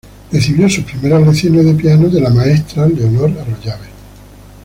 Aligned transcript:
Recibió 0.31 0.67
sus 0.67 0.83
primeras 0.83 1.21
lecciones 1.21 1.63
de 1.63 1.75
piano 1.75 2.09
de 2.09 2.19
las 2.19 2.33
maestras 2.33 2.89
Leonor 2.91 3.29
Arroyave 3.39 3.85
vda. 3.85 3.89